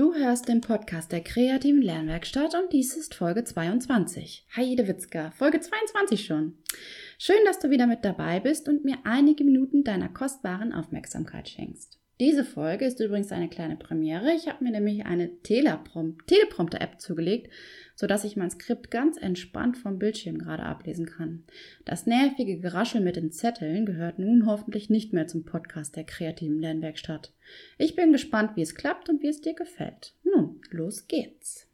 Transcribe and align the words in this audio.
Du 0.00 0.14
hörst 0.14 0.48
den 0.48 0.62
Podcast 0.62 1.12
der 1.12 1.20
kreativen 1.20 1.82
Lernwerkstatt 1.82 2.54
und 2.54 2.72
dies 2.72 2.96
ist 2.96 3.14
Folge 3.14 3.44
22. 3.44 4.46
Hi 4.56 4.74
Witzka, 4.78 5.30
Folge 5.32 5.60
22 5.60 6.24
schon. 6.24 6.54
Schön, 7.18 7.44
dass 7.44 7.58
du 7.58 7.68
wieder 7.68 7.86
mit 7.86 8.02
dabei 8.02 8.40
bist 8.40 8.66
und 8.70 8.82
mir 8.82 8.96
einige 9.04 9.44
Minuten 9.44 9.84
deiner 9.84 10.08
kostbaren 10.08 10.72
Aufmerksamkeit 10.72 11.50
schenkst. 11.50 11.99
Diese 12.20 12.44
Folge 12.44 12.84
ist 12.84 13.00
übrigens 13.00 13.32
eine 13.32 13.48
kleine 13.48 13.76
Premiere. 13.76 14.34
Ich 14.34 14.46
habe 14.46 14.62
mir 14.62 14.70
nämlich 14.70 15.06
eine 15.06 15.40
Teleprompter-App 15.40 17.00
zugelegt, 17.00 17.50
sodass 17.94 18.24
ich 18.24 18.36
mein 18.36 18.50
Skript 18.50 18.90
ganz 18.90 19.16
entspannt 19.16 19.78
vom 19.78 19.98
Bildschirm 19.98 20.36
gerade 20.36 20.64
ablesen 20.64 21.06
kann. 21.06 21.44
Das 21.86 22.04
nervige 22.04 22.58
Geraschel 22.60 23.00
mit 23.00 23.16
den 23.16 23.32
Zetteln 23.32 23.86
gehört 23.86 24.18
nun 24.18 24.44
hoffentlich 24.44 24.90
nicht 24.90 25.14
mehr 25.14 25.28
zum 25.28 25.44
Podcast 25.44 25.96
der 25.96 26.04
kreativen 26.04 26.58
Lernwerkstatt. 26.58 27.32
Ich 27.78 27.96
bin 27.96 28.12
gespannt, 28.12 28.54
wie 28.54 28.62
es 28.62 28.74
klappt 28.74 29.08
und 29.08 29.22
wie 29.22 29.28
es 29.28 29.40
dir 29.40 29.54
gefällt. 29.54 30.12
Nun, 30.22 30.60
los 30.70 31.08
geht's. 31.08 31.68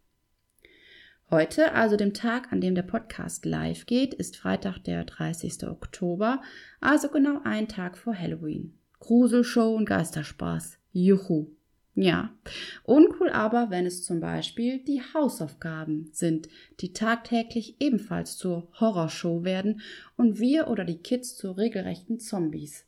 Heute, 1.29 1.73
also 1.73 1.97
dem 1.97 2.15
Tag, 2.15 2.53
an 2.53 2.61
dem 2.61 2.77
der 2.77 2.83
Podcast 2.83 3.45
live 3.45 3.85
geht, 3.87 4.15
ist 4.15 4.37
Freitag, 4.37 4.79
der 4.85 5.03
30. 5.03 5.67
Oktober, 5.67 6.41
also 6.81 7.09
genau 7.09 7.41
ein 7.43 7.67
Tag 7.67 7.99
vor 7.99 8.17
Halloween. 8.17 8.79
Gruselshow 9.07 9.77
und 9.77 9.85
Geisterspaß. 9.85 10.79
Juhu. 10.93 11.47
Ja, 11.95 12.35
uncool 12.83 13.31
aber, 13.31 13.71
wenn 13.71 13.87
es 13.87 14.05
zum 14.05 14.19
Beispiel 14.19 14.81
die 14.81 15.01
Hausaufgaben 15.01 16.11
sind, 16.13 16.49
die 16.81 16.93
tagtäglich 16.93 17.77
ebenfalls 17.79 18.37
zur 18.37 18.67
Horrorshow 18.81 19.45
werden 19.45 19.81
und 20.17 20.41
wir 20.41 20.67
oder 20.67 20.85
die 20.85 20.99
Kids 20.99 21.37
zu 21.37 21.53
regelrechten 21.53 22.19
Zombies. 22.19 22.85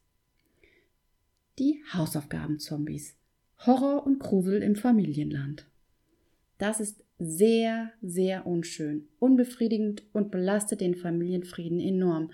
Die 1.60 1.84
Hausaufgaben-Zombies. 1.92 3.14
Horror 3.64 4.04
und 4.04 4.18
Grusel 4.18 4.60
im 4.60 4.74
Familienland. 4.74 5.66
Das 6.58 6.80
ist 6.80 7.04
sehr, 7.20 7.92
sehr 8.02 8.44
unschön, 8.44 9.06
unbefriedigend 9.20 10.02
und 10.12 10.32
belastet 10.32 10.80
den 10.80 10.96
Familienfrieden 10.96 11.78
enorm. 11.78 12.32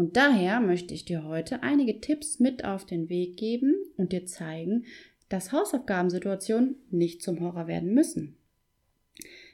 Und 0.00 0.16
daher 0.16 0.60
möchte 0.60 0.94
ich 0.94 1.04
dir 1.04 1.24
heute 1.24 1.62
einige 1.62 2.00
Tipps 2.00 2.40
mit 2.40 2.64
auf 2.64 2.86
den 2.86 3.10
Weg 3.10 3.36
geben 3.36 3.74
und 3.98 4.12
dir 4.12 4.24
zeigen, 4.24 4.86
dass 5.28 5.52
Hausaufgabensituationen 5.52 6.76
nicht 6.90 7.22
zum 7.22 7.40
Horror 7.40 7.66
werden 7.66 7.92
müssen. 7.92 8.34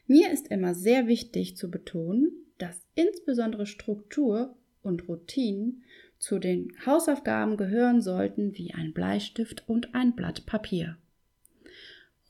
Mir 0.07 0.31
ist 0.31 0.47
immer 0.47 0.73
sehr 0.73 1.09
wichtig 1.09 1.57
zu 1.57 1.69
betonen, 1.69 2.31
dass 2.59 2.87
insbesondere 2.95 3.67
Struktur 3.67 4.55
und 4.85 5.09
Routinen 5.09 5.83
zu 6.17 6.39
den 6.39 6.73
Hausaufgaben 6.87 7.57
gehören 7.57 8.01
sollten 8.01 8.57
wie 8.57 8.73
ein 8.73 8.93
Bleistift 8.93 9.65
und 9.67 9.97
ein 9.97 10.15
Blatt 10.15 10.47
Papier. 10.47 10.97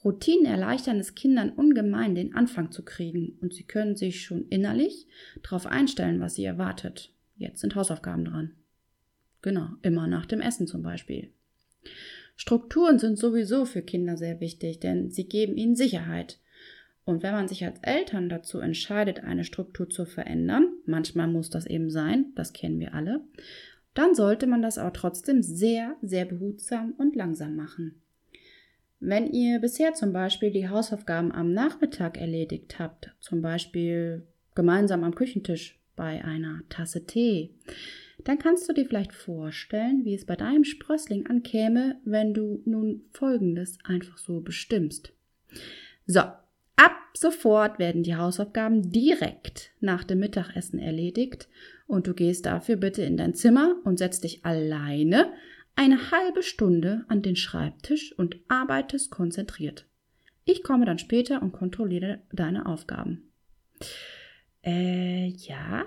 Routinen 0.02 0.46
erleichtern 0.46 0.98
es 1.00 1.14
Kindern 1.14 1.50
ungemein, 1.50 2.14
den 2.14 2.34
Anfang 2.34 2.72
zu 2.72 2.82
kriegen 2.82 3.36
und 3.42 3.52
sie 3.52 3.64
können 3.64 3.94
sich 3.94 4.22
schon 4.22 4.48
innerlich 4.48 5.06
darauf 5.42 5.66
einstellen, 5.66 6.18
was 6.18 6.36
sie 6.36 6.44
erwartet. 6.46 7.12
Jetzt 7.36 7.60
sind 7.60 7.74
Hausaufgaben 7.74 8.24
dran. 8.24 8.52
Genau, 9.42 9.68
immer 9.82 10.06
nach 10.06 10.26
dem 10.26 10.40
Essen 10.40 10.66
zum 10.66 10.82
Beispiel. 10.82 11.30
Strukturen 12.36 12.98
sind 12.98 13.18
sowieso 13.18 13.64
für 13.64 13.82
Kinder 13.82 14.16
sehr 14.16 14.40
wichtig, 14.40 14.80
denn 14.80 15.10
sie 15.10 15.28
geben 15.28 15.56
ihnen 15.56 15.76
Sicherheit. 15.76 16.38
Und 17.04 17.22
wenn 17.22 17.32
man 17.32 17.48
sich 17.48 17.64
als 17.64 17.78
Eltern 17.82 18.28
dazu 18.28 18.58
entscheidet, 18.58 19.22
eine 19.22 19.44
Struktur 19.44 19.88
zu 19.88 20.04
verändern, 20.04 20.68
manchmal 20.84 21.28
muss 21.28 21.50
das 21.50 21.66
eben 21.66 21.88
sein, 21.90 22.32
das 22.34 22.52
kennen 22.52 22.80
wir 22.80 22.94
alle, 22.94 23.20
dann 23.94 24.14
sollte 24.14 24.46
man 24.46 24.60
das 24.60 24.76
aber 24.76 24.92
trotzdem 24.92 25.42
sehr, 25.42 25.96
sehr 26.02 26.24
behutsam 26.24 26.94
und 26.98 27.16
langsam 27.16 27.56
machen. 27.56 28.02
Wenn 28.98 29.32
ihr 29.32 29.60
bisher 29.60 29.94
zum 29.94 30.12
Beispiel 30.12 30.50
die 30.50 30.68
Hausaufgaben 30.68 31.30
am 31.32 31.52
Nachmittag 31.52 32.18
erledigt 32.18 32.78
habt, 32.78 33.14
zum 33.20 33.40
Beispiel 33.40 34.26
gemeinsam 34.54 35.04
am 35.04 35.14
Küchentisch 35.14 35.78
bei 35.96 36.24
einer 36.24 36.62
Tasse 36.68 37.06
Tee, 37.06 37.50
dann 38.24 38.38
kannst 38.38 38.68
du 38.68 38.72
dir 38.72 38.86
vielleicht 38.86 39.12
vorstellen, 39.12 40.04
wie 40.04 40.14
es 40.14 40.24
bei 40.24 40.36
deinem 40.36 40.64
Sprössling 40.64 41.26
ankäme, 41.26 42.00
wenn 42.04 42.34
du 42.34 42.62
nun 42.64 43.02
Folgendes 43.12 43.78
einfach 43.84 44.18
so 44.18 44.40
bestimmst. 44.40 45.12
So, 46.06 46.20
ab 46.20 46.96
sofort 47.14 47.78
werden 47.78 48.02
die 48.02 48.16
Hausaufgaben 48.16 48.90
direkt 48.90 49.70
nach 49.80 50.04
dem 50.04 50.20
Mittagessen 50.20 50.78
erledigt 50.78 51.48
und 51.86 52.06
du 52.06 52.14
gehst 52.14 52.46
dafür 52.46 52.76
bitte 52.76 53.02
in 53.02 53.16
dein 53.16 53.34
Zimmer 53.34 53.76
und 53.84 53.98
setzt 53.98 54.24
dich 54.24 54.44
alleine 54.44 55.32
eine 55.76 56.10
halbe 56.10 56.42
Stunde 56.42 57.04
an 57.08 57.22
den 57.22 57.36
Schreibtisch 57.36 58.12
und 58.18 58.36
arbeitest 58.48 59.10
konzentriert. 59.10 59.86
Ich 60.44 60.62
komme 60.62 60.86
dann 60.86 60.98
später 60.98 61.42
und 61.42 61.52
kontrolliere 61.52 62.20
deine 62.32 62.66
Aufgaben. 62.66 63.30
Äh, 64.66 65.28
ja, 65.28 65.86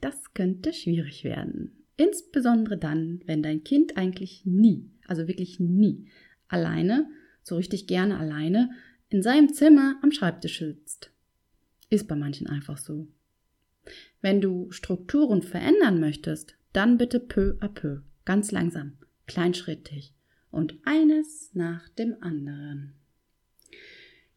das 0.00 0.32
könnte 0.32 0.72
schwierig 0.72 1.24
werden. 1.24 1.84
Insbesondere 1.96 2.78
dann, 2.78 3.20
wenn 3.26 3.42
dein 3.42 3.64
Kind 3.64 3.96
eigentlich 3.96 4.46
nie, 4.46 4.90
also 5.06 5.26
wirklich 5.26 5.58
nie, 5.58 6.06
alleine, 6.48 7.10
so 7.42 7.56
richtig 7.56 7.88
gerne 7.88 8.18
alleine, 8.18 8.70
in 9.08 9.22
seinem 9.22 9.52
Zimmer 9.52 9.98
am 10.02 10.12
Schreibtisch 10.12 10.60
sitzt. 10.60 11.10
Ist 11.90 12.08
bei 12.08 12.14
manchen 12.14 12.46
einfach 12.46 12.78
so. 12.78 13.08
Wenn 14.20 14.40
du 14.40 14.70
Strukturen 14.70 15.42
verändern 15.42 15.98
möchtest, 16.00 16.56
dann 16.72 16.96
bitte 16.96 17.18
peu 17.18 17.56
à 17.60 17.68
peu, 17.68 18.02
ganz 18.24 18.52
langsam, 18.52 18.96
kleinschrittig 19.26 20.14
und 20.50 20.78
eines 20.84 21.50
nach 21.54 21.88
dem 21.90 22.16
anderen. 22.22 22.94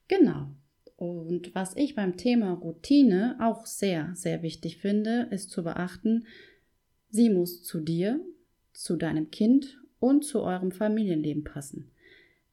Genau, 0.08 0.56
und 0.98 1.54
was 1.54 1.76
ich 1.76 1.96
beim 1.96 2.18
Thema 2.18 2.54
Routine 2.54 3.38
auch 3.42 3.66
sehr, 3.66 4.12
sehr 4.16 4.42
wichtig 4.42 4.78
finde, 4.78 5.28
ist 5.32 5.50
zu 5.50 5.64
beachten, 5.64 6.26
sie 7.10 7.30
muss 7.30 7.64
zu 7.64 7.82
dir, 7.82 8.20
zu 8.74 8.96
deinem 8.96 9.30
Kind 9.30 9.80
und 10.00 10.24
zu 10.24 10.42
eurem 10.42 10.72
Familienleben 10.72 11.44
passen. 11.44 11.92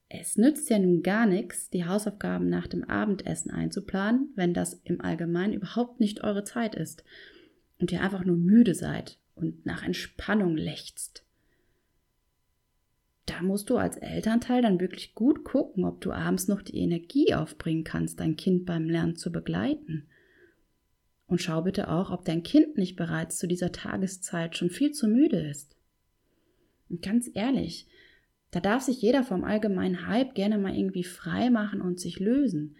Es 0.09 0.37
nützt 0.37 0.69
ja 0.69 0.77
nun 0.77 1.01
gar 1.01 1.25
nichts, 1.25 1.69
die 1.69 1.85
Hausaufgaben 1.85 2.47
nach 2.47 2.67
dem 2.67 2.83
Abendessen 2.83 3.49
einzuplanen, 3.49 4.29
wenn 4.35 4.53
das 4.53 4.79
im 4.83 5.01
Allgemeinen 5.01 5.53
überhaupt 5.53 5.99
nicht 5.99 6.23
eure 6.23 6.43
Zeit 6.43 6.75
ist 6.75 7.03
und 7.79 7.91
ihr 7.91 8.01
einfach 8.01 8.23
nur 8.23 8.37
müde 8.37 8.75
seid 8.75 9.17
und 9.35 9.65
nach 9.65 9.83
Entspannung 9.83 10.55
lechzt 10.55 11.22
da 13.33 13.41
musst 13.41 13.69
du 13.69 13.77
als 13.77 13.97
Elternteil 13.97 14.61
dann 14.61 14.79
wirklich 14.79 15.15
gut 15.15 15.43
gucken, 15.43 15.85
ob 15.85 16.01
du 16.01 16.11
abends 16.11 16.47
noch 16.47 16.61
die 16.61 16.77
Energie 16.77 17.33
aufbringen 17.33 17.83
kannst, 17.83 18.19
dein 18.19 18.35
Kind 18.35 18.65
beim 18.65 18.85
Lernen 18.85 19.15
zu 19.15 19.31
begleiten. 19.31 20.07
Und 21.25 21.41
schau 21.41 21.61
bitte 21.63 21.89
auch, 21.89 22.11
ob 22.11 22.25
dein 22.25 22.43
Kind 22.43 22.77
nicht 22.77 22.95
bereits 22.95 23.39
zu 23.39 23.47
dieser 23.47 23.71
Tageszeit 23.71 24.55
schon 24.55 24.69
viel 24.69 24.91
zu 24.91 25.07
müde 25.07 25.39
ist. 25.39 25.75
Und 26.89 27.01
ganz 27.01 27.29
ehrlich, 27.33 27.87
da 28.51 28.59
darf 28.59 28.83
sich 28.83 29.01
jeder 29.01 29.23
vom 29.23 29.43
allgemeinen 29.43 30.05
Hype 30.05 30.35
gerne 30.35 30.59
mal 30.59 30.75
irgendwie 30.75 31.03
frei 31.03 31.49
machen 31.49 31.81
und 31.81 31.99
sich 31.99 32.19
lösen. 32.19 32.75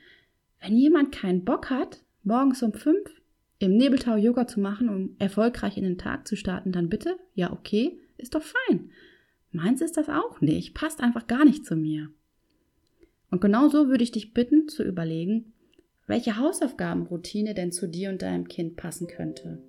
Wenn 0.62 0.78
jemand 0.78 1.12
keinen 1.12 1.46
Bock 1.46 1.72
hat, 1.72 2.04
morgens 2.22 2.62
um 2.62 2.74
fünf 2.74 3.10
im 3.58 3.76
Nebeltau 3.76 4.18
Yoga 4.18 4.46
zu 4.46 4.60
machen, 4.60 4.90
um 4.90 5.16
erfolgreich 5.18 5.78
in 5.78 5.84
den 5.84 5.98
Tag 5.98 6.28
zu 6.28 6.36
starten, 6.36 6.72
dann 6.72 6.90
bitte, 6.90 7.18
ja 7.34 7.52
okay, 7.52 8.00
ist 8.18 8.36
doch 8.36 8.44
fein. 8.44 8.92
Meins 9.54 9.82
ist 9.82 9.98
das 9.98 10.10
auch 10.10 10.42
nicht, 10.42 10.74
passt 10.74 11.00
einfach 11.00 11.28
gar 11.28 11.46
nicht 11.46 11.66
zu 11.66 11.76
mir. 11.76 12.10
Und 13.30 13.40
genau 13.40 13.70
so 13.70 13.88
würde 13.88 14.04
ich 14.04 14.12
dich 14.12 14.34
bitten 14.34 14.68
zu 14.68 14.84
überlegen, 14.84 15.54
welche 16.08 16.38
Hausaufgabenroutine 16.38 17.54
denn 17.54 17.72
zu 17.72 17.88
dir 17.88 18.10
und 18.10 18.22
deinem 18.22 18.48
Kind 18.48 18.76
passen 18.76 19.08
könnte. 19.08 19.62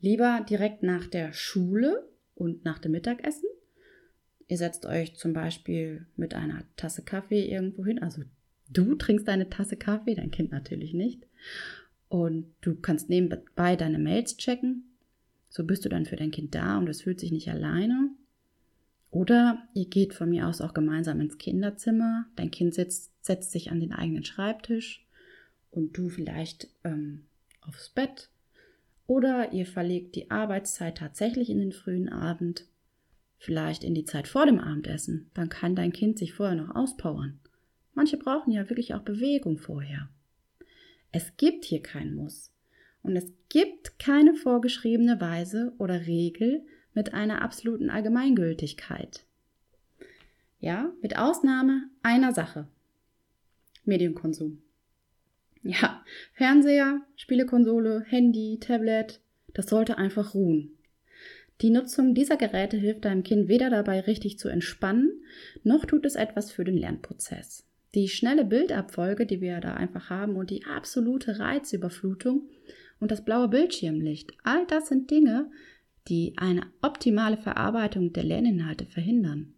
Lieber 0.00 0.44
direkt 0.48 0.82
nach 0.82 1.06
der 1.06 1.32
Schule 1.32 2.08
und 2.34 2.64
nach 2.64 2.80
dem 2.80 2.92
Mittagessen. 2.92 3.48
Ihr 4.48 4.58
setzt 4.58 4.86
euch 4.86 5.14
zum 5.14 5.32
Beispiel 5.32 6.06
mit 6.16 6.34
einer 6.34 6.64
Tasse 6.76 7.02
Kaffee 7.02 7.48
irgendwo 7.48 7.84
hin. 7.84 8.00
Also 8.00 8.22
du 8.68 8.96
trinkst 8.96 9.28
eine 9.28 9.48
Tasse 9.48 9.76
Kaffee, 9.76 10.16
dein 10.16 10.32
Kind 10.32 10.50
natürlich 10.50 10.94
nicht. 10.94 11.26
Und 12.08 12.52
du 12.60 12.74
kannst 12.74 13.08
nebenbei 13.08 13.76
deine 13.76 14.00
Mails 14.00 14.36
checken. 14.36 14.96
So 15.48 15.64
bist 15.64 15.84
du 15.84 15.88
dann 15.88 16.06
für 16.06 16.16
dein 16.16 16.32
Kind 16.32 16.54
da 16.56 16.78
und 16.78 16.88
es 16.88 17.02
fühlt 17.02 17.20
sich 17.20 17.30
nicht 17.30 17.48
alleine. 17.48 18.10
Oder 19.12 19.68
ihr 19.74 19.84
geht 19.84 20.14
von 20.14 20.30
mir 20.30 20.48
aus 20.48 20.62
auch 20.62 20.72
gemeinsam 20.72 21.20
ins 21.20 21.36
Kinderzimmer. 21.36 22.24
Dein 22.34 22.50
Kind 22.50 22.74
sitzt, 22.74 23.12
setzt 23.24 23.52
sich 23.52 23.70
an 23.70 23.78
den 23.78 23.92
eigenen 23.92 24.24
Schreibtisch 24.24 25.06
und 25.70 25.96
du 25.96 26.08
vielleicht 26.08 26.68
ähm, 26.82 27.26
aufs 27.60 27.90
Bett. 27.90 28.30
Oder 29.06 29.52
ihr 29.52 29.66
verlegt 29.66 30.16
die 30.16 30.30
Arbeitszeit 30.30 30.96
tatsächlich 30.96 31.50
in 31.50 31.58
den 31.58 31.72
frühen 31.72 32.08
Abend, 32.08 32.64
vielleicht 33.36 33.84
in 33.84 33.94
die 33.94 34.06
Zeit 34.06 34.28
vor 34.28 34.46
dem 34.46 34.58
Abendessen. 34.58 35.30
Dann 35.34 35.50
kann 35.50 35.76
dein 35.76 35.92
Kind 35.92 36.18
sich 36.18 36.32
vorher 36.32 36.56
noch 36.56 36.74
auspowern. 36.74 37.38
Manche 37.92 38.16
brauchen 38.16 38.50
ja 38.50 38.70
wirklich 38.70 38.94
auch 38.94 39.02
Bewegung 39.02 39.58
vorher. 39.58 40.08
Es 41.10 41.36
gibt 41.36 41.66
hier 41.66 41.82
kein 41.82 42.14
Muss. 42.14 42.50
Und 43.02 43.14
es 43.16 43.30
gibt 43.50 43.98
keine 43.98 44.32
vorgeschriebene 44.32 45.20
Weise 45.20 45.74
oder 45.76 46.06
Regel 46.06 46.64
mit 46.94 47.14
einer 47.14 47.42
absoluten 47.42 47.90
Allgemeingültigkeit. 47.90 49.24
Ja, 50.60 50.92
mit 51.02 51.18
Ausnahme 51.18 51.88
einer 52.02 52.32
Sache. 52.32 52.68
Medienkonsum. 53.84 54.62
Ja, 55.62 56.04
Fernseher, 56.34 57.02
Spielekonsole, 57.16 58.04
Handy, 58.06 58.58
Tablet, 58.60 59.20
das 59.54 59.66
sollte 59.66 59.98
einfach 59.98 60.34
ruhen. 60.34 60.72
Die 61.60 61.70
Nutzung 61.70 62.14
dieser 62.14 62.36
Geräte 62.36 62.76
hilft 62.76 63.04
deinem 63.04 63.22
Kind 63.22 63.48
weder 63.48 63.70
dabei 63.70 64.00
richtig 64.00 64.38
zu 64.38 64.48
entspannen, 64.48 65.22
noch 65.62 65.84
tut 65.84 66.04
es 66.04 66.16
etwas 66.16 66.50
für 66.50 66.64
den 66.64 66.76
Lernprozess. 66.76 67.64
Die 67.94 68.08
schnelle 68.08 68.44
Bildabfolge, 68.44 69.26
die 69.26 69.40
wir 69.40 69.60
da 69.60 69.74
einfach 69.74 70.10
haben 70.10 70.36
und 70.36 70.50
die 70.50 70.64
absolute 70.64 71.38
Reizüberflutung 71.38 72.48
und 72.98 73.10
das 73.10 73.24
blaue 73.24 73.48
Bildschirmlicht, 73.48 74.32
all 74.42 74.66
das 74.66 74.88
sind 74.88 75.10
Dinge, 75.10 75.50
die 76.08 76.34
eine 76.36 76.66
optimale 76.82 77.36
Verarbeitung 77.36 78.12
der 78.12 78.24
Lerninhalte 78.24 78.86
verhindern. 78.86 79.54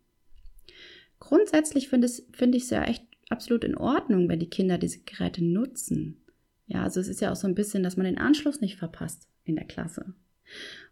Grundsätzlich 1.20 1.88
finde 1.88 2.08
find 2.32 2.54
ich 2.54 2.64
es 2.64 2.70
ja 2.70 2.84
echt 2.84 3.04
absolut 3.30 3.64
in 3.64 3.76
Ordnung, 3.76 4.28
wenn 4.28 4.40
die 4.40 4.50
Kinder 4.50 4.78
diese 4.78 5.00
Geräte 5.00 5.44
nutzen. 5.44 6.20
Ja, 6.66 6.82
also 6.82 7.00
es 7.00 7.08
ist 7.08 7.20
ja 7.20 7.32
auch 7.32 7.36
so 7.36 7.46
ein 7.46 7.54
bisschen, 7.54 7.82
dass 7.82 7.96
man 7.96 8.06
den 8.06 8.18
Anschluss 8.18 8.60
nicht 8.60 8.76
verpasst 8.76 9.28
in 9.44 9.56
der 9.56 9.66
Klasse. 9.66 10.14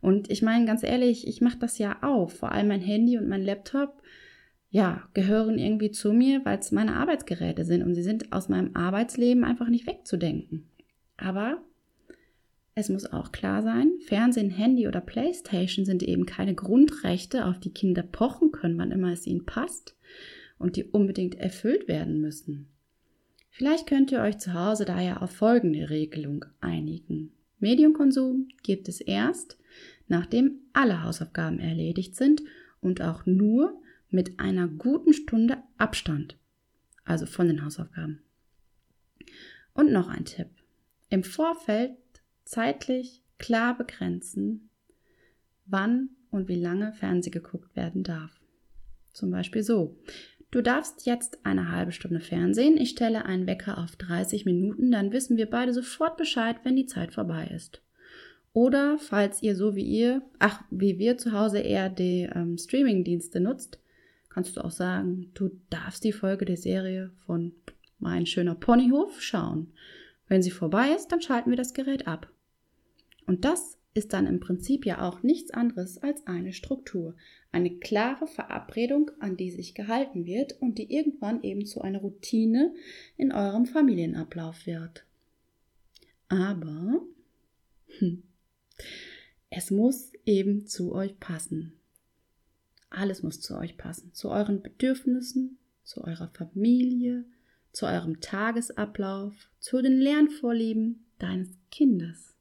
Und 0.01 0.31
ich 0.31 0.43
meine 0.43 0.65
ganz 0.65 0.83
ehrlich, 0.83 1.27
ich 1.27 1.41
mache 1.41 1.59
das 1.59 1.79
ja 1.79 1.99
auch. 2.03 2.31
Vor 2.31 2.53
allem 2.53 2.69
mein 2.69 2.81
Handy 2.81 3.19
und 3.19 3.29
mein 3.29 3.45
Laptop, 3.45 4.03
ja, 4.71 5.09
gehören 5.13 5.59
irgendwie 5.59 5.91
zu 5.91 6.13
mir, 6.13 6.45
weil 6.45 6.59
es 6.59 6.73
meine 6.73 6.97
Arbeitsgeräte 6.97 7.65
sind 7.65 7.83
und 7.83 7.95
sie 7.95 8.03
sind 8.03 8.33
aus 8.33 8.49
meinem 8.49 8.75
Arbeitsleben 8.75 9.45
einfach 9.45 9.69
nicht 9.69 9.87
wegzudenken. 9.87 10.71
Aber 11.19 11.63
es 12.75 12.89
muss 12.89 13.07
auch 13.07 13.33
klar 13.33 13.63
sein, 13.63 13.93
Fernsehen, 14.07 14.51
Handy 14.51 14.89
oder 14.89 15.01
Playstation 15.01 15.85
sind 15.85 16.03
eben 16.03 16.25
keine 16.25 16.55
Grundrechte, 16.55 17.45
auf 17.47 17.61
die 17.61 17.73
Kinder 17.73 18.03
pochen 18.03 18.51
können, 18.51 18.79
wann 18.79 18.91
immer 18.91 19.13
es 19.13 19.27
ihnen 19.27 19.45
passt 19.45 19.97
und 20.59 20.77
die 20.77 20.85
unbedingt 20.85 21.35
erfüllt 21.35 21.87
werden 21.87 22.21
müssen. 22.21 22.69
Vielleicht 23.51 23.87
könnt 23.87 24.11
ihr 24.11 24.21
euch 24.21 24.39
zu 24.39 24.55
Hause 24.55 24.87
daher 24.87 25.23
auf 25.23 25.31
folgende 25.31 25.91
Regelung 25.91 26.47
einigen. 26.61 27.33
Medienkonsum 27.59 28.49
gibt 28.63 28.89
es 28.89 29.01
erst, 29.01 29.59
nachdem 30.09 30.61
alle 30.73 31.03
Hausaufgaben 31.03 31.59
erledigt 31.59 32.17
sind 32.17 32.43
und 32.81 33.03
auch 33.03 33.27
nur 33.27 33.79
mit 34.09 34.41
einer 34.41 34.67
guten 34.69 35.13
Stunde 35.13 35.59
Abstand, 35.77 36.39
also 37.05 37.27
von 37.27 37.49
den 37.49 37.65
Hausaufgaben. 37.65 38.23
Und 39.75 39.93
noch 39.93 40.09
ein 40.09 40.25
Tipp. 40.25 40.49
Im 41.11 41.23
Vorfeld 41.23 41.93
zeitlich 42.45 43.23
klar 43.39 43.77
begrenzen, 43.77 44.71
wann 45.67 46.11
und 46.31 46.49
wie 46.49 46.61
lange 46.61 46.93
Fernseh 46.93 47.31
geguckt 47.31 47.75
werden 47.77 48.03
darf. 48.03 48.41
Zum 49.13 49.31
Beispiel 49.31 49.63
so. 49.63 49.97
Du 50.51 50.61
darfst 50.61 51.07
jetzt 51.07 51.39
eine 51.45 51.71
halbe 51.71 51.93
Stunde 51.93 52.21
Fernsehen. 52.21 52.77
Ich 52.77 52.91
stelle 52.91 53.25
einen 53.25 53.47
Wecker 53.47 53.79
auf 53.79 53.97
30 53.97 54.45
Minuten, 54.45 54.91
dann 54.91 55.13
wissen 55.13 55.37
wir 55.37 55.49
beide 55.49 55.73
sofort 55.73 56.17
Bescheid, 56.17 56.57
wenn 56.63 56.77
die 56.77 56.87
Zeit 56.87 57.15
vorbei 57.15 57.51
ist. 57.55 57.83
Oder 58.53 58.99
falls 58.99 59.43
ihr 59.43 59.57
so 59.57 59.75
wie 59.75 59.85
ihr, 59.85 60.23
ach, 60.39 60.63
wie 60.71 60.99
wir 60.99 61.17
zu 61.17 61.33
Hause 61.33 61.61
eher 61.61 61.89
die 61.89 62.29
ähm, 62.35 62.59
Streaming-Dienste 62.59 63.41
nutzt, 63.41 63.79
kannst 64.29 64.57
du 64.57 64.61
auch 64.63 64.71
sagen, 64.71 65.31
du 65.35 65.51
darfst 65.71 66.05
die 66.05 66.13
Folge 66.13 66.45
der 66.45 66.59
Serie 66.59 67.11
von 67.25 67.53
Mein 67.99 68.27
schöner 68.27 68.55
Ponyhof 68.55 69.23
schauen. 69.23 69.73
Wenn 70.29 70.43
sie 70.43 70.51
vorbei 70.51 70.91
ist, 70.95 71.09
dann 71.13 71.23
schalten 71.23 71.51
wir 71.51 71.57
das 71.57 71.73
Gerät 71.73 72.07
ab. 72.07 72.32
Und 73.27 73.45
das 73.45 73.79
ist 73.95 74.13
dann 74.13 74.27
im 74.27 74.41
Prinzip 74.41 74.87
ja 74.87 75.07
auch 75.07 75.23
nichts 75.23 75.51
anderes 75.51 75.99
als 75.99 76.27
eine 76.27 76.53
Struktur, 76.53 77.15
eine 77.51 77.79
klare 77.79 78.27
Verabredung, 78.27 79.11
an 79.21 79.37
die 79.37 79.51
sich 79.51 79.75
gehalten 79.75 80.25
wird 80.25 80.61
und 80.61 80.79
die 80.79 80.93
irgendwann 80.93 81.43
eben 81.43 81.67
zu 81.67 81.83
einer 81.83 82.01
Routine 82.01 82.75
in 83.17 83.33
eurem 83.33 83.67
Familienablauf 83.67 84.67
wird. 84.67 85.05
Aber 86.29 87.03
hm, 87.99 88.23
es 89.51 89.71
muss 89.71 90.13
eben 90.25 90.67
zu 90.67 90.95
euch 90.95 91.19
passen. 91.21 91.75
Alles 92.89 93.23
muss 93.23 93.41
zu 93.41 93.57
euch 93.57 93.77
passen, 93.77 94.15
zu 94.15 94.31
euren 94.31 94.63
Bedürfnissen, 94.63 95.59
zu 95.85 96.05
eurer 96.05 96.29
Familie, 96.29 97.25
zu 97.73 97.87
eurem 97.87 98.21
Tagesablauf, 98.21 99.35
zu 99.61 99.83
den 99.83 99.99
Lernvorlieben 99.99 101.05
deines 101.19 101.51
Kindes. 101.71 102.32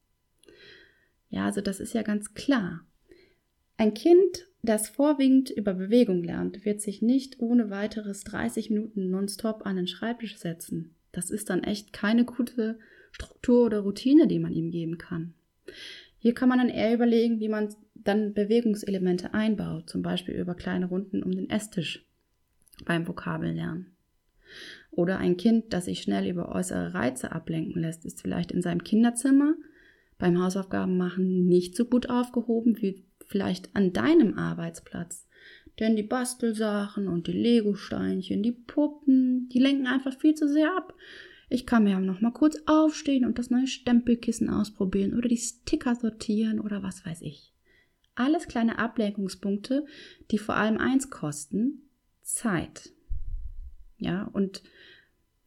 Ja, 1.32 1.46
also 1.46 1.62
das 1.62 1.80
ist 1.80 1.94
ja 1.94 2.02
ganz 2.02 2.34
klar. 2.34 2.86
Ein 3.78 3.94
Kind, 3.94 4.46
das 4.62 4.90
vorwiegend 4.90 5.48
über 5.50 5.72
Bewegung 5.72 6.22
lernt, 6.22 6.66
wird 6.66 6.82
sich 6.82 7.00
nicht 7.00 7.40
ohne 7.40 7.70
weiteres 7.70 8.22
30 8.24 8.68
Minuten 8.68 9.10
nonstop 9.10 9.64
an 9.64 9.76
den 9.76 9.86
Schreibtisch 9.86 10.36
setzen. 10.36 10.94
Das 11.10 11.30
ist 11.30 11.48
dann 11.48 11.64
echt 11.64 11.94
keine 11.94 12.26
gute 12.26 12.78
Struktur 13.12 13.64
oder 13.64 13.80
Routine, 13.80 14.28
die 14.28 14.38
man 14.38 14.52
ihm 14.52 14.70
geben 14.70 14.98
kann. 14.98 15.32
Hier 16.18 16.34
kann 16.34 16.50
man 16.50 16.58
dann 16.58 16.68
eher 16.68 16.92
überlegen, 16.92 17.40
wie 17.40 17.48
man 17.48 17.74
dann 17.94 18.34
Bewegungselemente 18.34 19.32
einbaut, 19.32 19.88
zum 19.88 20.02
Beispiel 20.02 20.34
über 20.34 20.54
kleine 20.54 20.86
Runden 20.86 21.22
um 21.22 21.32
den 21.32 21.48
Esstisch 21.48 22.06
beim 22.84 23.08
Vokabellernen. 23.08 23.96
Oder 24.90 25.16
ein 25.16 25.38
Kind, 25.38 25.72
das 25.72 25.86
sich 25.86 26.02
schnell 26.02 26.28
über 26.28 26.54
äußere 26.54 26.92
Reize 26.92 27.32
ablenken 27.32 27.80
lässt, 27.80 28.04
ist 28.04 28.20
vielleicht 28.20 28.52
in 28.52 28.60
seinem 28.60 28.84
Kinderzimmer 28.84 29.54
beim 30.22 30.40
Hausaufgaben 30.40 30.96
machen 30.96 31.46
nicht 31.46 31.74
so 31.74 31.84
gut 31.84 32.08
aufgehoben 32.08 32.80
wie 32.80 33.04
vielleicht 33.26 33.74
an 33.74 33.92
deinem 33.92 34.38
Arbeitsplatz. 34.38 35.26
Denn 35.80 35.96
die 35.96 36.04
Bastelsachen 36.04 37.08
und 37.08 37.26
die 37.26 37.32
Lego-Steinchen, 37.32 38.40
die 38.40 38.52
Puppen, 38.52 39.48
die 39.48 39.58
lenken 39.58 39.88
einfach 39.88 40.16
viel 40.16 40.34
zu 40.36 40.48
sehr 40.48 40.76
ab. 40.76 40.94
Ich 41.50 41.66
kann 41.66 41.82
mir 41.82 41.98
noch 41.98 42.20
mal 42.20 42.30
kurz 42.30 42.56
aufstehen 42.66 43.24
und 43.24 43.40
das 43.40 43.50
neue 43.50 43.66
Stempelkissen 43.66 44.48
ausprobieren 44.48 45.18
oder 45.18 45.28
die 45.28 45.38
Sticker 45.38 45.96
sortieren 45.96 46.60
oder 46.60 46.84
was 46.84 47.04
weiß 47.04 47.22
ich. 47.22 47.52
Alles 48.14 48.46
kleine 48.46 48.78
Ablenkungspunkte, 48.78 49.86
die 50.30 50.38
vor 50.38 50.54
allem 50.54 50.78
eins 50.78 51.10
kosten, 51.10 51.90
Zeit. 52.20 52.92
Ja, 53.98 54.30
und 54.32 54.62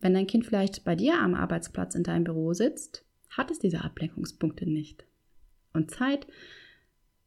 wenn 0.02 0.14
dein 0.14 0.28
Kind 0.28 0.46
vielleicht 0.46 0.84
bei 0.84 0.98
dir 0.98 1.18
am 1.18 1.34
Arbeitsplatz 1.34 1.96
in 1.96 2.04
deinem 2.04 2.26
Büro 2.26 2.52
sitzt, 2.52 3.05
hat 3.38 3.52
es 3.52 3.60
diese 3.60 3.84
Ablenkungspunkte 3.84 4.66
nicht. 4.66 5.06
Und 5.74 5.92
Zeit, 5.92 6.28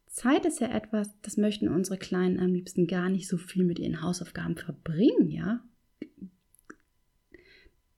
Zeit 0.06 0.46
ist 0.46 0.60
ja 0.60 0.68
etwas, 0.68 1.10
das 1.22 1.36
möchten 1.36 1.68
unsere 1.68 1.98
Kleinen 1.98 2.40
am 2.40 2.52
liebsten 2.52 2.86
gar 2.86 3.08
nicht 3.08 3.28
so 3.28 3.36
viel 3.36 3.64
mit 3.64 3.78
ihren 3.78 4.02
Hausaufgaben 4.02 4.56
verbringen, 4.56 5.30
ja. 5.30 5.62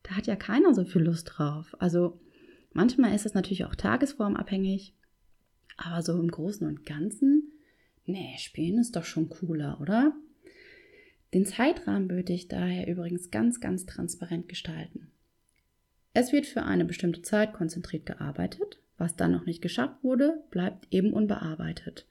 Da 0.02 0.17
hat 0.17 0.26
ja 0.26 0.35
keiner 0.35 0.75
so 0.75 0.85
viel 0.85 1.02
Lust 1.02 1.33
drauf. 1.35 1.76
Also 1.79 2.21
manchmal 2.73 3.14
ist 3.14 3.26
es 3.26 3.35
natürlich 3.35 3.64
auch 3.64 3.76
tagesformabhängig, 3.76 4.95
aber 5.76 6.02
so 6.02 6.19
im 6.19 6.31
Großen 6.31 6.67
und 6.67 6.85
Ganzen, 6.85 7.52
nee, 8.07 8.37
spielen 8.38 8.79
ist 8.79 8.97
doch 8.97 9.05
schon 9.05 9.29
cooler, 9.29 9.81
oder? 9.81 10.14
Den 11.33 11.47
Zeitrahmen 11.47 12.11
würde 12.11 12.33
ich 12.33 12.49
daher 12.49 12.88
übrigens 12.88 13.31
ganz, 13.31 13.61
ganz 13.61 13.87
transparent 13.87 14.49
gestalten. 14.49 15.12
Es 16.12 16.33
wird 16.33 16.47
für 16.47 16.62
eine 16.62 16.85
bestimmte 16.85 17.23
Zeit 17.23 17.52
konzentriert 17.52 18.07
gearbeitet. 18.07 18.79
Was 18.99 19.17
dann 19.17 19.33
noch 19.33 19.47
nicht 19.47 19.62
geschafft 19.62 20.02
wurde, 20.02 20.43
bleibt 20.50 20.87
eben 20.90 21.14
unbearbeitet. 21.14 22.07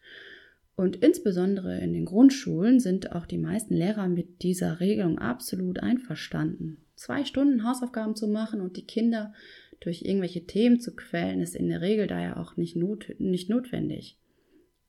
Und 0.76 0.96
insbesondere 0.96 1.78
in 1.80 1.94
den 1.94 2.06
Grundschulen 2.06 2.80
sind 2.80 3.12
auch 3.12 3.26
die 3.26 3.38
meisten 3.38 3.76
Lehrer 3.76 4.08
mit 4.08 4.42
dieser 4.42 4.80
Regelung 4.80 5.20
absolut 5.20 5.82
einverstanden. 5.82 6.78
Zwei 6.96 7.26
Stunden 7.26 7.64
Hausaufgaben 7.64 8.16
zu 8.16 8.28
machen 8.28 8.62
und 8.62 8.78
die 8.78 8.88
Kinder 8.88 9.34
durch 9.82 10.02
irgendwelche 10.02 10.46
Themen 10.46 10.80
zu 10.80 10.96
quälen, 10.96 11.42
ist 11.42 11.56
in 11.56 11.70
der 11.70 11.82
Regel 11.82 12.08
daher 12.08 12.40
auch 12.40 12.58
nicht, 12.58 12.76
not 12.76 13.14
nicht 13.20 13.50
notwendig. 13.50 14.18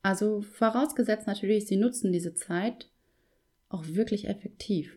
Also 0.03 0.41
vorausgesetzt 0.41 1.27
natürlich, 1.27 1.67
sie 1.67 1.77
nutzen 1.77 2.13
diese 2.13 2.35
Zeit 2.35 2.89
auch 3.69 3.87
wirklich 3.89 4.27
effektiv. 4.29 4.97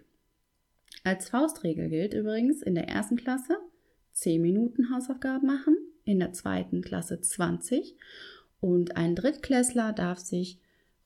Als 1.03 1.29
Faustregel 1.29 1.89
gilt 1.89 2.13
übrigens 2.13 2.61
in 2.61 2.75
der 2.75 2.87
ersten 2.87 3.17
Klasse 3.17 3.57
10 4.13 4.41
Minuten 4.41 4.93
Hausaufgaben 4.93 5.47
machen, 5.47 5.75
in 6.05 6.19
der 6.19 6.33
zweiten 6.33 6.81
Klasse 6.81 7.21
20 7.21 7.95
und 8.59 8.97
ein 8.97 9.15
Drittklässler 9.15 9.93
darf 9.93 10.19
sich 10.19 10.59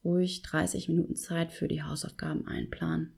ruhig 0.04 0.42
30 0.44 0.90
Minuten 0.90 1.16
Zeit 1.16 1.52
für 1.52 1.68
die 1.68 1.84
Hausaufgaben 1.84 2.48
einplanen. 2.48 3.14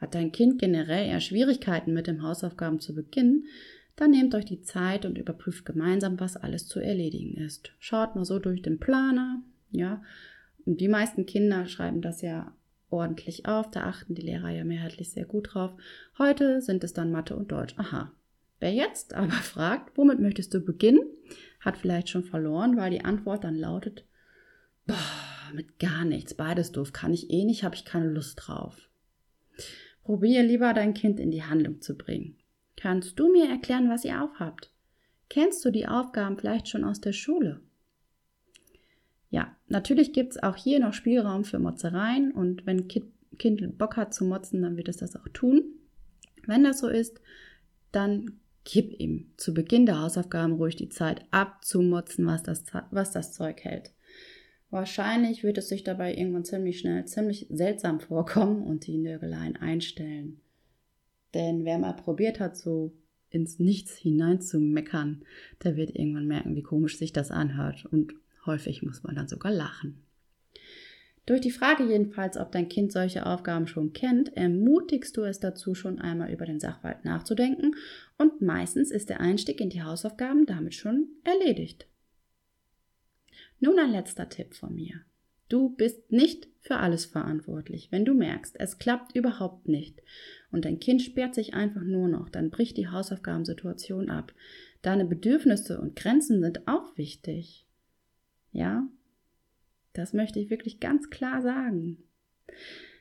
Hat 0.00 0.14
dein 0.14 0.32
Kind 0.32 0.58
generell 0.58 1.08
eher 1.08 1.20
Schwierigkeiten 1.20 1.92
mit 1.92 2.06
den 2.06 2.22
Hausaufgaben 2.22 2.80
zu 2.80 2.94
beginnen, 2.94 3.46
dann 3.96 4.10
nehmt 4.10 4.34
euch 4.34 4.44
die 4.44 4.60
Zeit 4.60 5.06
und 5.06 5.16
überprüft 5.16 5.64
gemeinsam, 5.64 6.20
was 6.20 6.36
alles 6.36 6.68
zu 6.68 6.80
erledigen 6.80 7.34
ist. 7.34 7.72
Schaut 7.78 8.14
mal 8.14 8.26
so 8.26 8.38
durch 8.38 8.60
den 8.60 8.78
Planer, 8.78 9.42
ja. 9.70 10.02
Und 10.66 10.80
die 10.80 10.88
meisten 10.88 11.24
Kinder 11.24 11.66
schreiben 11.66 12.02
das 12.02 12.20
ja 12.20 12.52
ordentlich 12.90 13.46
auf, 13.46 13.70
da 13.70 13.84
achten 13.84 14.14
die 14.14 14.22
Lehrer 14.22 14.50
ja 14.50 14.64
mehrheitlich 14.64 15.10
sehr 15.10 15.24
gut 15.24 15.54
drauf. 15.54 15.72
Heute 16.18 16.60
sind 16.60 16.84
es 16.84 16.92
dann 16.92 17.10
Mathe 17.10 17.34
und 17.36 17.50
Deutsch. 17.50 17.74
Aha. 17.78 18.12
Wer 18.58 18.72
jetzt 18.72 19.14
aber 19.14 19.30
fragt, 19.30 19.96
womit 19.96 20.20
möchtest 20.20 20.54
du 20.54 20.60
beginnen, 20.60 21.00
hat 21.60 21.76
vielleicht 21.76 22.08
schon 22.08 22.24
verloren, 22.24 22.76
weil 22.76 22.90
die 22.90 23.04
Antwort 23.04 23.44
dann 23.44 23.56
lautet, 23.56 24.04
boah, 24.86 24.96
mit 25.54 25.78
gar 25.78 26.04
nichts, 26.04 26.34
beides 26.34 26.72
doof, 26.72 26.92
kann 26.92 27.12
ich 27.12 27.30
eh 27.30 27.44
nicht, 27.44 27.64
habe 27.64 27.74
ich 27.74 27.84
keine 27.84 28.08
Lust 28.08 28.40
drauf. 28.42 28.88
Probier 30.04 30.42
lieber 30.42 30.72
dein 30.72 30.94
Kind 30.94 31.18
in 31.18 31.30
die 31.30 31.42
Handlung 31.42 31.80
zu 31.80 31.96
bringen. 31.96 32.36
Kannst 32.76 33.18
du 33.18 33.32
mir 33.32 33.48
erklären, 33.48 33.88
was 33.88 34.04
ihr 34.04 34.22
aufhabt? 34.22 34.70
Kennst 35.28 35.64
du 35.64 35.70
die 35.70 35.88
Aufgaben 35.88 36.38
vielleicht 36.38 36.68
schon 36.68 36.84
aus 36.84 37.00
der 37.00 37.12
Schule? 37.12 37.60
Ja, 39.30 39.56
natürlich 39.66 40.12
gibt 40.12 40.32
es 40.32 40.42
auch 40.42 40.56
hier 40.56 40.78
noch 40.78 40.92
Spielraum 40.92 41.44
für 41.44 41.58
Motzereien 41.58 42.30
und 42.30 42.64
wenn 42.66 42.86
Kind 42.86 43.78
Bock 43.78 43.96
hat 43.96 44.14
zu 44.14 44.24
motzen, 44.24 44.62
dann 44.62 44.76
wird 44.76 44.88
es 44.88 44.98
das 44.98 45.16
auch 45.16 45.28
tun. 45.32 45.64
Wenn 46.46 46.62
das 46.62 46.78
so 46.78 46.88
ist, 46.88 47.20
dann 47.90 48.38
gib 48.66 48.98
ihm 48.98 49.30
zu 49.36 49.54
Beginn 49.54 49.86
der 49.86 50.02
Hausaufgaben 50.02 50.54
ruhig 50.54 50.74
die 50.74 50.88
Zeit 50.88 51.24
abzumotzen, 51.30 52.26
was 52.26 52.42
das, 52.42 52.64
was 52.90 53.12
das 53.12 53.32
Zeug 53.32 53.64
hält. 53.64 53.92
Wahrscheinlich 54.70 55.44
wird 55.44 55.56
es 55.58 55.68
sich 55.68 55.84
dabei 55.84 56.14
irgendwann 56.14 56.44
ziemlich 56.44 56.80
schnell 56.80 57.04
ziemlich 57.06 57.46
seltsam 57.48 58.00
vorkommen 58.00 58.62
und 58.66 58.86
die 58.86 58.98
Nörgeleien 58.98 59.56
einstellen. 59.56 60.40
Denn 61.32 61.64
wer 61.64 61.78
mal 61.78 61.92
probiert 61.92 62.40
hat, 62.40 62.56
so 62.56 62.92
ins 63.30 63.60
Nichts 63.60 63.96
hinein 63.96 64.40
zu 64.40 64.58
meckern, 64.58 65.24
der 65.62 65.76
wird 65.76 65.94
irgendwann 65.94 66.26
merken, 66.26 66.56
wie 66.56 66.62
komisch 66.62 66.98
sich 66.98 67.12
das 67.12 67.30
anhört. 67.30 67.86
Und 67.86 68.14
häufig 68.46 68.82
muss 68.82 69.04
man 69.04 69.14
dann 69.14 69.28
sogar 69.28 69.52
lachen. 69.52 70.02
Durch 71.26 71.40
die 71.40 71.50
Frage 71.50 71.84
jedenfalls, 71.84 72.36
ob 72.36 72.52
dein 72.52 72.68
Kind 72.68 72.92
solche 72.92 73.26
Aufgaben 73.26 73.66
schon 73.66 73.92
kennt, 73.92 74.36
ermutigst 74.36 75.16
du 75.16 75.22
es 75.22 75.40
dazu, 75.40 75.74
schon 75.74 76.00
einmal 76.00 76.32
über 76.32 76.46
den 76.46 76.60
Sachverhalt 76.60 77.04
nachzudenken 77.04 77.74
und 78.16 78.40
meistens 78.40 78.92
ist 78.92 79.10
der 79.10 79.20
Einstieg 79.20 79.60
in 79.60 79.70
die 79.70 79.82
Hausaufgaben 79.82 80.46
damit 80.46 80.74
schon 80.74 81.08
erledigt. 81.24 81.88
Nun 83.58 83.78
ein 83.78 83.90
letzter 83.90 84.28
Tipp 84.28 84.54
von 84.54 84.74
mir. 84.74 85.00
Du 85.48 85.70
bist 85.70 86.12
nicht 86.12 86.48
für 86.60 86.76
alles 86.76 87.06
verantwortlich. 87.06 87.88
Wenn 87.90 88.04
du 88.04 88.14
merkst, 88.14 88.56
es 88.58 88.78
klappt 88.78 89.14
überhaupt 89.16 89.68
nicht 89.68 90.02
und 90.52 90.64
dein 90.64 90.78
Kind 90.78 91.02
sperrt 91.02 91.34
sich 91.34 91.54
einfach 91.54 91.82
nur 91.82 92.08
noch, 92.08 92.28
dann 92.28 92.50
bricht 92.50 92.76
die 92.76 92.88
Hausaufgabensituation 92.88 94.10
ab. 94.10 94.32
Deine 94.82 95.04
Bedürfnisse 95.04 95.80
und 95.80 95.96
Grenzen 95.96 96.40
sind 96.40 96.66
auch 96.68 96.96
wichtig. 96.96 97.66
Ja, 98.52 98.88
das 99.98 100.12
möchte 100.12 100.38
ich 100.38 100.50
wirklich 100.50 100.80
ganz 100.80 101.10
klar 101.10 101.42
sagen. 101.42 101.98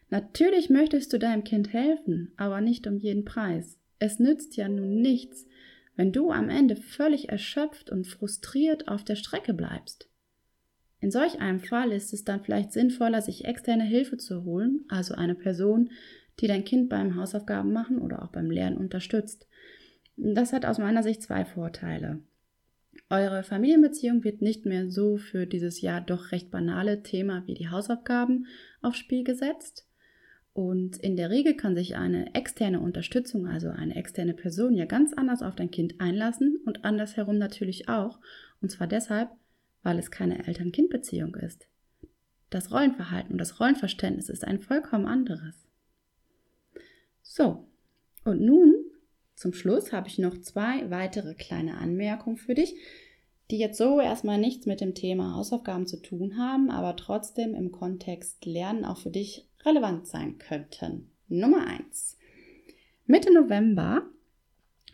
Natürlich 0.09 0.69
möchtest 0.69 1.11
du 1.13 1.19
deinem 1.19 1.43
Kind 1.43 1.73
helfen, 1.73 2.31
aber 2.37 2.61
nicht 2.61 2.87
um 2.87 2.97
jeden 2.97 3.25
Preis. 3.25 3.79
Es 3.99 4.19
nützt 4.19 4.55
ja 4.55 4.69
nun 4.69 5.01
nichts, 5.01 5.47
wenn 5.95 6.11
du 6.11 6.31
am 6.31 6.49
Ende 6.49 6.75
völlig 6.75 7.29
erschöpft 7.29 7.89
und 7.89 8.05
frustriert 8.05 8.87
auf 8.87 9.03
der 9.03 9.15
Strecke 9.15 9.53
bleibst. 9.53 10.09
In 10.99 11.11
solch 11.11 11.39
einem 11.39 11.59
Fall 11.59 11.91
ist 11.91 12.13
es 12.13 12.23
dann 12.23 12.43
vielleicht 12.43 12.73
sinnvoller, 12.73 13.21
sich 13.21 13.45
externe 13.45 13.83
Hilfe 13.83 14.17
zu 14.17 14.43
holen, 14.43 14.85
also 14.87 15.15
eine 15.15 15.35
Person, 15.35 15.91
die 16.39 16.47
dein 16.47 16.65
Kind 16.65 16.89
beim 16.89 17.15
Hausaufgaben 17.15 17.71
machen 17.71 17.99
oder 17.99 18.23
auch 18.23 18.31
beim 18.31 18.49
Lernen 18.49 18.77
unterstützt. 18.77 19.47
Das 20.17 20.53
hat 20.53 20.65
aus 20.65 20.77
meiner 20.77 21.03
Sicht 21.03 21.21
zwei 21.23 21.45
Vorteile. 21.45 22.21
Eure 23.09 23.43
Familienbeziehung 23.43 24.23
wird 24.23 24.41
nicht 24.41 24.65
mehr 24.65 24.89
so 24.89 25.17
für 25.17 25.45
dieses 25.45 25.81
Jahr 25.81 26.01
doch 26.01 26.31
recht 26.31 26.49
banale 26.49 27.03
Thema 27.03 27.43
wie 27.45 27.53
die 27.53 27.69
Hausaufgaben 27.69 28.47
aufs 28.81 28.97
Spiel 28.97 29.23
gesetzt. 29.23 29.87
Und 30.53 30.97
in 30.97 31.15
der 31.15 31.29
Regel 31.29 31.55
kann 31.55 31.75
sich 31.75 31.97
eine 31.97 32.33
externe 32.33 32.79
Unterstützung, 32.79 33.45
also 33.45 33.69
eine 33.69 33.95
externe 33.95 34.33
Person, 34.33 34.73
ja 34.73 34.85
ganz 34.85 35.13
anders 35.13 35.43
auf 35.43 35.55
dein 35.55 35.69
Kind 35.69 35.99
einlassen 35.99 36.59
und 36.65 36.85
andersherum 36.85 37.37
natürlich 37.37 37.89
auch. 37.89 38.19
Und 38.61 38.71
zwar 38.71 38.87
deshalb, 38.87 39.29
weil 39.83 39.99
es 39.99 40.09
keine 40.09 40.47
Eltern-Kind-Beziehung 40.47 41.35
ist. 41.35 41.67
Das 42.49 42.71
Rollenverhalten 42.71 43.33
und 43.33 43.37
das 43.37 43.59
Rollenverständnis 43.59 44.29
ist 44.29 44.45
ein 44.45 44.61
vollkommen 44.61 45.05
anderes. 45.05 45.67
So, 47.21 47.67
und 48.23 48.41
nun 48.41 48.84
zum 49.35 49.53
Schluss 49.53 49.91
habe 49.91 50.07
ich 50.07 50.17
noch 50.17 50.39
zwei 50.39 50.89
weitere 50.89 51.33
kleine 51.35 51.77
Anmerkungen 51.77 52.37
für 52.37 52.55
dich, 52.55 52.75
die 53.51 53.57
jetzt 53.57 53.77
so 53.77 53.99
erstmal 53.99 54.39
nichts 54.39 54.65
mit 54.65 54.81
dem 54.81 54.95
Thema 54.95 55.35
Hausaufgaben 55.35 55.85
zu 55.85 56.01
tun 56.01 56.37
haben, 56.37 56.71
aber 56.71 56.95
trotzdem 56.95 57.53
im 57.53 57.71
Kontext 57.71 58.45
Lernen 58.45 58.85
auch 58.85 58.97
für 58.97 59.11
dich 59.11 59.47
relevant 59.65 60.07
sein 60.07 60.37
könnten. 60.37 61.11
Nummer 61.27 61.67
eins: 61.67 62.17
Mitte 63.05 63.31
November 63.33 64.03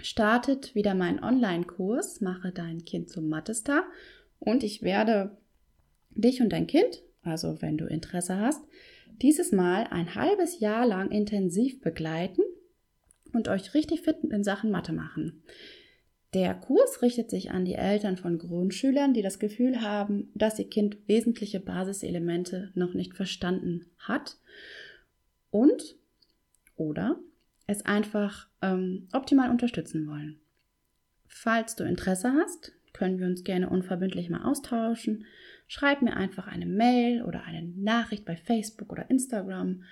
startet 0.02 0.74
wieder 0.76 0.96
mein 0.96 1.24
Online-Kurs 1.24 2.20
Mache 2.22 2.52
dein 2.52 2.84
Kind 2.84 3.10
zum 3.10 3.30
Mathestar 3.30 3.84
und 4.40 4.64
ich 4.64 4.82
werde 4.82 5.38
dich 6.10 6.42
und 6.42 6.50
dein 6.50 6.68
Kind, 6.68 7.04
also 7.22 7.62
wenn 7.62 7.78
du 7.78 7.86
Interesse 7.86 8.38
hast, 8.38 8.64
dieses 9.22 9.52
Mal 9.52 9.86
ein 9.92 10.16
halbes 10.16 10.60
Jahr 10.60 10.86
lang 10.86 11.12
intensiv 11.12 11.80
begleiten 11.80 12.42
und 13.34 13.48
euch 13.48 13.74
richtig 13.74 14.02
fit 14.02 14.18
in 14.30 14.44
Sachen 14.44 14.72
Mathe 14.72 14.94
machen. 14.94 15.44
Der 16.34 16.54
Kurs 16.54 17.02
richtet 17.02 17.30
sich 17.30 17.52
an 17.52 17.66
die 17.66 17.76
Eltern 17.76 18.16
von 18.16 18.38
Grundschülern, 18.38 19.14
die 19.14 19.22
das 19.22 19.38
Gefühl 19.38 19.82
haben, 19.82 20.32
dass 20.34 20.60
ihr 20.60 20.70
Kind 20.70 20.98
wesentliche 21.08 21.60
Basiselemente 21.60 22.72
noch 22.74 22.94
nicht 22.94 23.16
verstanden 23.16 23.88
hat 24.00 24.38
und 25.50 25.98
oder 26.78 27.20
es 27.68 27.86
einfach 27.86 28.48
ähm, 28.62 29.10
optimal 29.12 29.50
unterstützen 29.50 30.08
wollen. 30.08 30.40
Falls 31.28 31.76
du 31.76 31.84
Interesse 31.84 32.34
hast, 32.34 32.74
können 32.94 33.20
wir 33.20 33.28
uns 33.28 33.44
gerne 33.44 33.70
unverbindlich 33.70 34.30
mal 34.30 34.44
austauschen. 34.44 35.26
Schreib 35.68 36.02
mir 36.02 36.16
einfach 36.16 36.48
eine 36.48 36.66
Mail 36.66 37.24
oder 37.24 37.44
eine 37.44 37.64
Nachricht 37.64 38.26
bei 38.26 38.36
Facebook 38.36 38.92
oder 38.92 39.10
Instagram. 39.10 39.84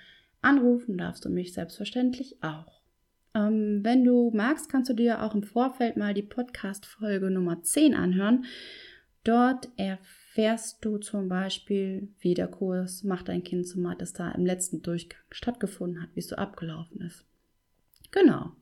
Anrufen 0.42 0.98
darfst 0.98 1.24
du 1.24 1.28
mich 1.28 1.52
selbstverständlich 1.52 2.42
auch. 2.42 2.79
Ähm, 3.34 3.80
wenn 3.82 4.04
du 4.04 4.30
magst, 4.34 4.68
kannst 4.68 4.90
du 4.90 4.94
dir 4.94 5.22
auch 5.22 5.34
im 5.34 5.42
Vorfeld 5.42 5.96
mal 5.96 6.14
die 6.14 6.22
Podcast-Folge 6.22 7.30
Nummer 7.30 7.62
10 7.62 7.94
anhören. 7.94 8.44
Dort 9.24 9.68
erfährst 9.76 10.84
du 10.84 10.98
zum 10.98 11.28
Beispiel, 11.28 12.08
wie 12.20 12.34
der 12.34 12.48
Kurs 12.48 13.04
Macht 13.04 13.28
dein 13.28 13.44
Kind 13.44 13.68
zum 13.68 13.82
Mathe-Star 13.82 14.34
im 14.34 14.46
letzten 14.46 14.82
Durchgang 14.82 15.20
stattgefunden 15.30 16.02
hat, 16.02 16.10
wie 16.14 16.20
es 16.20 16.28
so 16.28 16.36
abgelaufen 16.36 17.02
ist. 17.02 17.24
Genau. 18.10 18.52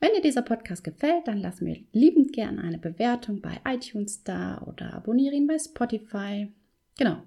Wenn 0.00 0.14
dir 0.14 0.22
dieser 0.22 0.40
Podcast 0.40 0.82
gefällt, 0.82 1.28
dann 1.28 1.38
lass 1.38 1.60
mir 1.60 1.76
liebend 1.92 2.32
gern 2.32 2.58
eine 2.58 2.78
Bewertung 2.78 3.42
bei 3.42 3.60
iTunes 3.68 4.24
da 4.24 4.62
oder 4.66 4.94
abonniere 4.94 5.34
ihn 5.34 5.46
bei 5.46 5.58
Spotify. 5.58 6.48
Genau. 6.98 7.22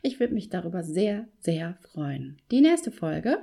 Ich 0.00 0.20
würde 0.20 0.32
mich 0.32 0.48
darüber 0.48 0.84
sehr, 0.84 1.26
sehr 1.40 1.76
freuen. 1.92 2.36
Die 2.52 2.60
nächste 2.60 2.92
Folge 2.92 3.38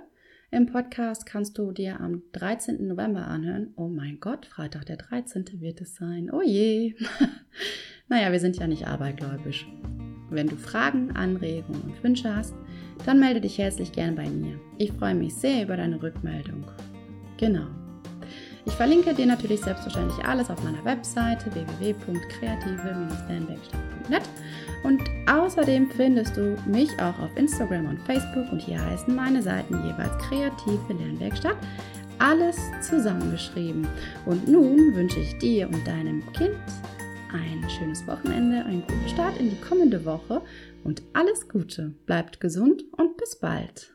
im 0.51 0.67
Podcast 0.67 1.25
kannst 1.25 1.57
du 1.57 1.73
dir 1.73 1.99
am 1.99 2.23
13. 2.31 2.87
November 2.87 3.27
anhören. 3.27 3.73
Oh 3.75 3.89
mein 3.89 4.21
Gott, 4.21 4.45
Freitag 4.45 4.85
der 4.85 4.97
13. 4.97 5.59
wird 5.59 5.81
es 5.81 5.95
sein. 5.95 6.29
Oh 6.31 6.41
je. 6.41 6.95
naja, 8.07 8.31
wir 8.31 8.39
sind 8.39 8.55
ja 8.55 8.67
nicht 8.67 8.87
abergläubisch. 8.87 9.67
Wenn 10.29 10.47
du 10.47 10.55
Fragen, 10.55 11.11
Anregungen 11.11 11.81
und 11.81 12.03
Wünsche 12.03 12.33
hast, 12.33 12.55
dann 13.05 13.19
melde 13.19 13.41
dich 13.41 13.57
herzlich 13.57 13.91
gerne 13.91 14.15
bei 14.15 14.29
mir. 14.29 14.57
Ich 14.77 14.93
freue 14.93 15.15
mich 15.15 15.33
sehr 15.35 15.63
über 15.63 15.75
deine 15.75 16.01
Rückmeldung. 16.01 16.63
Genau. 17.37 17.80
Ich 18.65 18.73
verlinke 18.73 19.13
dir 19.13 19.25
natürlich 19.25 19.61
selbstverständlich 19.61 20.25
alles 20.25 20.49
auf 20.49 20.61
meiner 20.63 20.83
Webseite 20.85 21.53
www.kreative-lernwerkstatt.net 21.53 24.23
und 24.83 25.01
außerdem 25.27 25.89
findest 25.91 26.37
du 26.37 26.57
mich 26.65 26.89
auch 26.99 27.17
auf 27.19 27.35
Instagram 27.35 27.87
und 27.87 28.01
Facebook 28.03 28.51
und 28.51 28.59
hier 28.59 28.83
heißen 28.83 29.15
meine 29.15 29.41
Seiten 29.41 29.73
jeweils 29.85 30.17
Kreative 30.19 30.93
Lernwerkstatt. 30.93 31.57
Alles 32.19 32.57
zusammengeschrieben. 32.81 33.87
Und 34.27 34.47
nun 34.47 34.95
wünsche 34.95 35.19
ich 35.19 35.35
dir 35.39 35.67
und 35.67 35.87
deinem 35.87 36.21
Kind 36.33 36.55
ein 37.33 37.67
schönes 37.69 38.05
Wochenende, 38.05 38.63
einen 38.65 38.81
guten 38.81 39.09
Start 39.09 39.37
in 39.37 39.49
die 39.49 39.61
kommende 39.61 40.05
Woche 40.05 40.41
und 40.83 41.01
alles 41.13 41.49
Gute. 41.49 41.93
Bleibt 42.05 42.39
gesund 42.39 42.83
und 42.91 43.17
bis 43.17 43.37
bald. 43.37 43.89